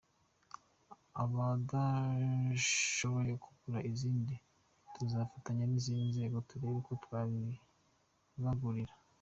Abadashoboye 1.23 3.33
kugura 3.43 3.79
izindi 3.91 4.35
tuzafatanya 4.93 5.63
n’izindi 5.67 6.05
nzego 6.11 6.37
turebe 6.47 6.75
uko 6.81 6.93
twazibagurira. 7.03 8.93